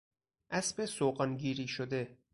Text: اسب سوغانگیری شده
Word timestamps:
اسب 0.49 0.85
سوغانگیری 0.85 1.67
شده 1.67 2.17